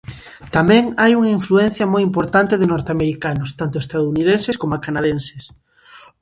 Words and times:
Tamén 0.55 0.83
hai 1.01 1.11
unha 1.19 1.33
influencia 1.39 1.91
moi 1.93 2.03
importante 2.09 2.59
de 2.61 2.69
norteamericanos, 2.73 3.49
tanto 3.59 3.77
estadounidenses 3.83 4.59
coma 4.61 4.83
canadenses. 4.85 5.43